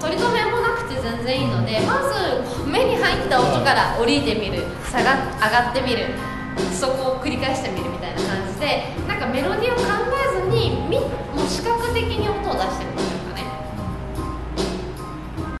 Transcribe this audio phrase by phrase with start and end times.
[0.00, 6.06] 取り留めもなくて全然いいのでまず目に入った音から降りてみる下が上がってみる
[6.72, 8.94] そこを繰り返してみるみたいな感じで